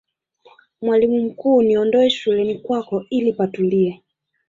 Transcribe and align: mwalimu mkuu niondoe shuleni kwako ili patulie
mwalimu 0.81 1.19
mkuu 1.23 1.61
niondoe 1.61 2.09
shuleni 2.09 2.59
kwako 2.59 3.05
ili 3.09 3.33
patulie 3.33 4.01